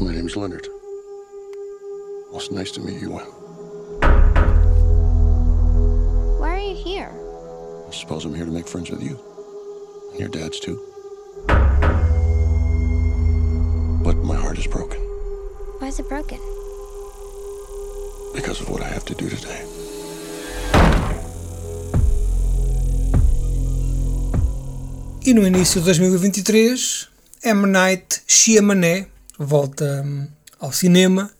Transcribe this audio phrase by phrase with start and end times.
[0.00, 0.66] name's Leonard.
[2.30, 3.10] Well, it's nice to meet you.
[6.40, 7.10] Why are you here?
[7.88, 9.18] I suppose I'm here to make friends with you.
[10.12, 10.80] And your dad's too.
[14.04, 15.00] But my heart is broken
[15.78, 16.38] Why is it broken?
[18.34, 19.62] because of what I have to do today.
[25.24, 27.08] E no início de 2023,
[27.44, 27.70] M.
[27.70, 29.06] Night Shyamalan
[29.44, 30.26] volta hum,
[30.60, 31.30] ao cinema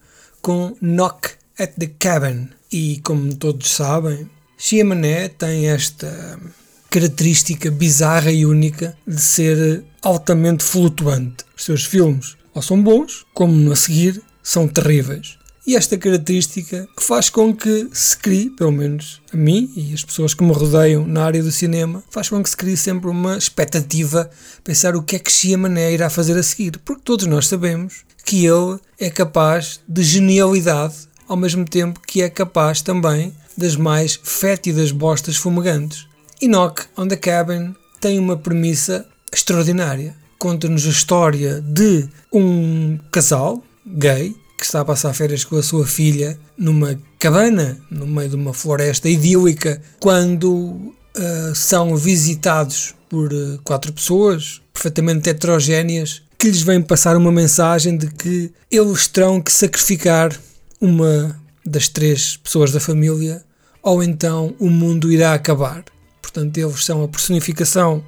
[0.40, 2.48] com Knock at the Cabin.
[2.70, 6.48] E como todos sabem, Shyamalan tem esta hum,
[6.90, 11.44] característica bizarra e única de ser altamente flutuante.
[11.56, 15.38] Os seus filmes ou são bons, como a seguir são terríveis.
[15.64, 20.04] E esta característica que faz com que se crie, pelo menos a mim e as
[20.04, 23.38] pessoas que me rodeiam na área do cinema, faz com que se crie sempre uma
[23.38, 24.28] expectativa,
[24.64, 28.44] pensar o que é que Shyamalan irá fazer a seguir, porque todos nós sabemos que
[28.44, 30.94] ele é capaz de genialidade,
[31.28, 36.08] ao mesmo tempo que é capaz também das mais fétidas bostas fumegantes.
[36.40, 40.16] E Knock on the Cabin tem uma premissa extraordinária.
[40.38, 45.84] Conta-nos a história de um casal gay que está a passar férias com a sua
[45.84, 53.58] filha numa cabana, no meio de uma floresta idílica, quando ah, são visitados por ah,
[53.64, 59.52] quatro pessoas perfeitamente heterogéneas que lhes vêm passar uma mensagem de que eles terão que
[59.52, 60.32] sacrificar
[60.80, 63.42] uma das três pessoas da família
[63.82, 65.84] ou então o mundo irá acabar.
[66.22, 68.04] Portanto, eles são a personificação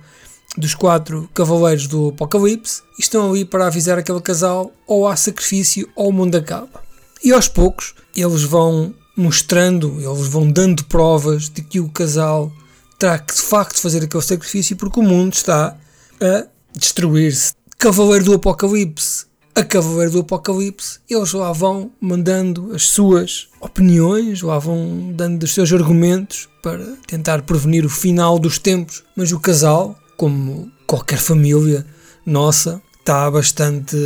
[0.56, 5.88] dos quatro cavaleiros do Apocalipse e estão ali para avisar aquele casal ou há sacrifício
[5.94, 6.83] ou o mundo acaba.
[7.22, 12.52] E aos poucos eles vão mostrando, eles vão dando provas de que o casal
[12.98, 15.77] terá que de facto fazer aquele sacrifício porque o mundo está
[16.20, 16.46] a
[16.77, 17.55] destruir-se.
[17.78, 24.58] Cavaleiro do Apocalipse a Cavaleiro do Apocalipse, eles lá vão mandando as suas opiniões, lá
[24.58, 29.05] vão dando os seus argumentos para tentar prevenir o final dos tempos.
[29.14, 31.86] Mas o casal, como qualquer família
[32.25, 33.97] nossa, está bastante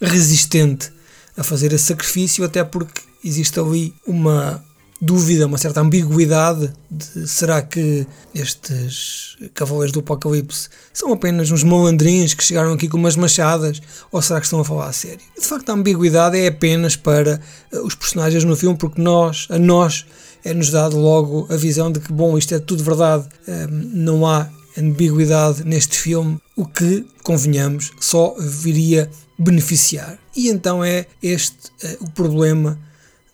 [0.00, 0.92] resistente
[1.36, 4.62] a fazer esse sacrifício, até porque existe ali uma
[5.00, 12.34] dúvida, uma certa ambiguidade de será que estes cavaleiros do Apocalipse são apenas uns malandrins
[12.34, 13.82] que chegaram aqui com umas machadas
[14.12, 15.20] ou será que estão a falar a sério?
[15.36, 17.40] De facto, a ambiguidade é apenas para
[17.72, 20.06] eh, os personagens no filme, porque nós, a nós,
[20.44, 24.48] é-nos dado logo a visão de que, bom, isto é tudo verdade, eh, não há
[24.76, 30.18] ambiguidade neste filme, o que, convenhamos, só viria beneficiar.
[30.36, 32.78] E então é este eh, o problema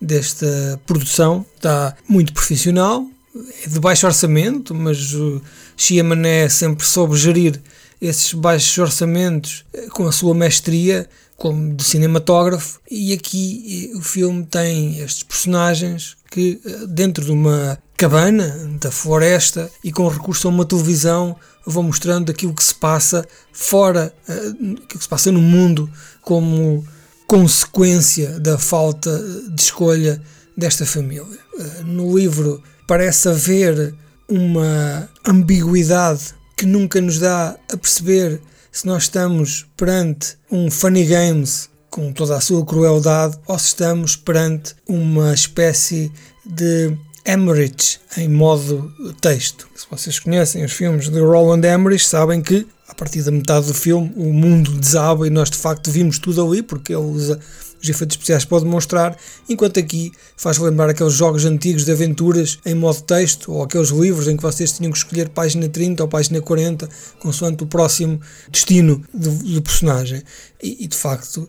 [0.00, 1.44] desta produção.
[1.56, 3.06] Está muito profissional,
[3.64, 5.40] é de baixo orçamento, mas o
[5.76, 7.60] Xiamané sempre soube gerir
[8.00, 14.02] esses baixos orçamentos eh, com a sua mestria como de cinematógrafo e aqui eh, o
[14.02, 20.48] filme tem estes personagens que eh, dentro de uma cabana da floresta e com recurso
[20.48, 25.40] a uma televisão vão mostrando aquilo que se passa fora, aquilo que se passa no
[25.40, 25.88] mundo
[26.22, 26.84] como
[27.26, 29.16] consequência da falta
[29.50, 30.20] de escolha
[30.56, 31.26] desta família.
[31.84, 33.94] No livro parece haver
[34.28, 38.40] uma ambiguidade que nunca nos dá a perceber
[38.78, 44.14] se nós estamos perante um funny games com toda a sua crueldade ou se estamos
[44.14, 46.12] perante uma espécie
[46.46, 46.96] de
[47.28, 48.90] Emmerich em modo
[49.20, 49.68] texto.
[49.76, 53.74] Se vocês conhecem os filmes de Roland Emmerich, sabem que a partir da metade do
[53.74, 57.38] filme o mundo desaba e nós de facto vimos tudo ali porque ele usa
[57.82, 59.16] os efeitos especiais para demonstrar,
[59.48, 64.26] enquanto aqui faz lembrar aqueles jogos antigos de aventuras em modo texto ou aqueles livros
[64.26, 66.88] em que vocês tinham que escolher página 30 ou página 40
[67.20, 70.22] consoante o próximo destino do, do personagem.
[70.62, 71.48] E, e de facto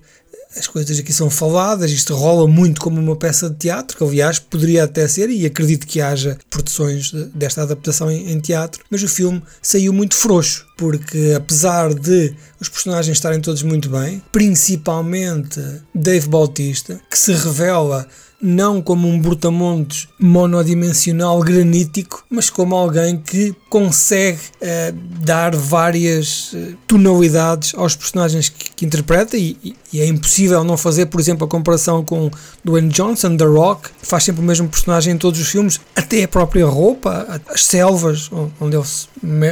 [0.56, 4.40] as coisas aqui são faladas, isto rola muito como uma peça de teatro, que aliás
[4.40, 9.08] poderia até ser, e acredito que haja produções desta adaptação em, em teatro, mas o
[9.08, 15.62] filme saiu muito frouxo, porque apesar de os personagens estarem todos muito bem, principalmente
[15.94, 18.08] Dave Bautista, que se revela
[18.42, 24.94] não como um brutamontes monodimensional granítico, mas como alguém que consegue uh,
[25.24, 31.08] dar várias uh, tonalidades aos personagens que, que interpreta e, e, é impossível não fazer,
[31.08, 32.32] por exemplo, a comparação com
[32.64, 36.28] Dwayne Johnson, The Rock, faz sempre o mesmo personagem em todos os filmes, até a
[36.28, 39.08] própria roupa, as selvas onde ele se,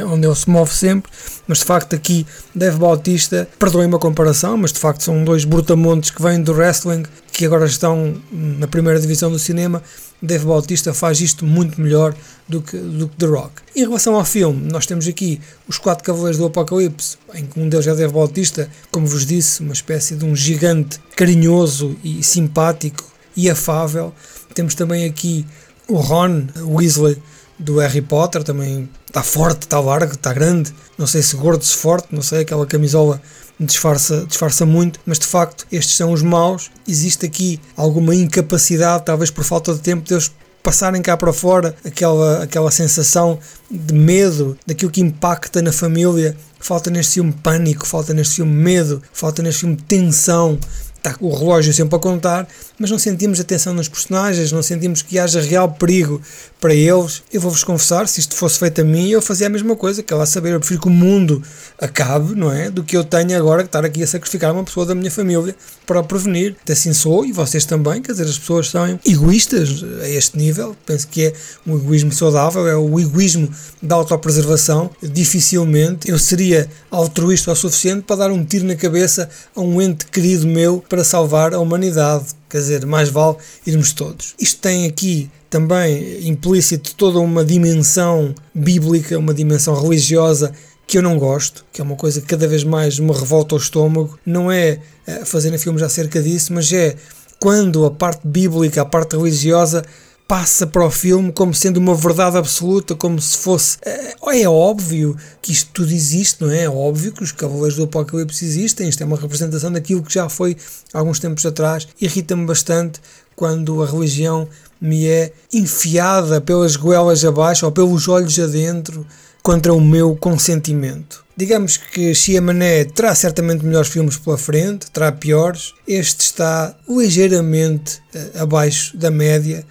[0.06, 1.10] onde ele se move sempre,
[1.48, 2.24] mas de facto aqui
[2.54, 7.04] Dave Bautista, perdoem uma comparação, mas de facto são dois brutamontes que vêm do wrestling
[7.32, 9.82] que agora estão na primeira divisão do cinema
[10.20, 12.14] Dave Bautista faz isto muito melhor
[12.48, 13.62] do que, do que The Rock.
[13.76, 17.68] Em relação ao filme, nós temos aqui os quatro cavaleiros do Apocalipse, em que um
[17.68, 23.04] deles é Dave Bautista, como vos disse, uma espécie de um gigante carinhoso e simpático
[23.36, 24.12] e afável.
[24.54, 25.46] Temos também aqui
[25.86, 27.16] o Ron Weasley
[27.58, 31.76] do Harry Potter, também está forte, está largo, está grande, não sei se gordo, se
[31.76, 33.20] forte, não sei, aquela camisola
[33.58, 36.70] disfarça, disfarça muito, mas de facto estes são os maus.
[36.86, 40.30] Existe aqui alguma incapacidade, talvez por falta de tempo, deles
[40.62, 43.38] passarem cá para fora aquela, aquela sensação
[43.70, 46.36] de medo, daquilo que impacta na família.
[46.60, 50.58] Falta neste filme pânico, falta neste filme medo, falta neste filme tensão,
[50.98, 52.46] está o relógio sempre a contar,
[52.78, 56.20] mas não sentimos atenção nos personagens, não sentimos que haja real perigo
[56.60, 57.22] para eles.
[57.32, 60.12] Eu vou-vos confessar, se isto fosse feito a mim, eu fazia a mesma coisa, que
[60.12, 61.42] ela saber, eu prefiro que o mundo
[61.80, 62.70] acabe, não é?
[62.70, 65.54] Do que eu tenho agora que estar aqui a sacrificar uma pessoa da minha família
[65.86, 66.56] para prevenir.
[66.68, 71.08] Assim sou, e vocês também, quer dizer, as pessoas são egoístas a este nível, penso
[71.08, 71.32] que é
[71.66, 73.48] um egoísmo saudável, é o egoísmo
[73.82, 74.90] da autopreservação.
[75.02, 80.06] Dificilmente eu seria altruísta o suficiente para dar um tiro na cabeça a um ente
[80.06, 82.26] querido meu para salvar a humanidade.
[82.48, 83.36] Quer dizer, mais vale
[83.66, 84.34] irmos todos.
[84.38, 90.52] Isto tem aqui também implícito toda uma dimensão bíblica, uma dimensão religiosa
[90.86, 93.60] que eu não gosto, que é uma coisa que cada vez mais me revolta ao
[93.60, 94.18] estômago.
[94.24, 96.96] Não é eh, fazerem filmes acerca disso, mas é
[97.38, 99.84] quando a parte bíblica, a parte religiosa
[100.28, 103.78] passa para o filme como sendo uma verdade absoluta, como se fosse.
[103.82, 106.64] É, é óbvio que isto tudo existe, não é?
[106.64, 108.90] É óbvio que os Cavaleiros do Apocalipse existem.
[108.90, 110.54] Isto é uma representação daquilo que já foi
[110.92, 111.88] alguns tempos atrás.
[111.98, 113.00] Irrita-me bastante
[113.34, 114.46] quando a religião
[114.78, 119.06] me é enfiada pelas goelas abaixo ou pelos olhos adentro
[119.42, 121.24] contra o meu consentimento.
[121.34, 125.72] Digamos que Chiamané terá certamente melhores filmes pela frente, terá piores.
[125.86, 129.64] Este está ligeiramente uh, abaixo da média,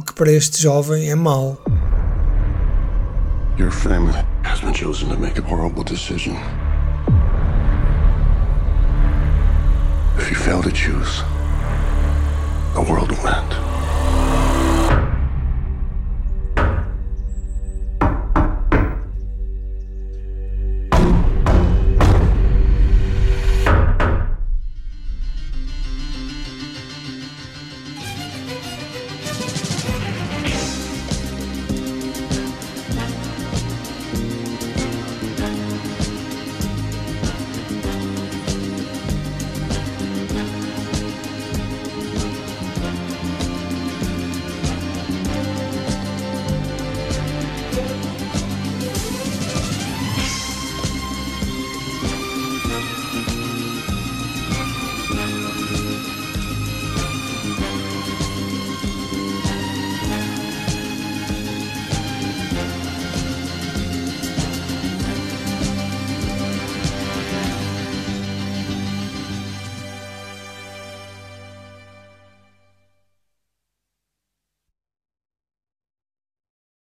[0.00, 1.62] o que para este jovem é mau.
[3.58, 6.36] Your family has been chosen to make a horrible decision.
[10.16, 11.22] If you fail to choose,
[12.74, 13.69] the world will end.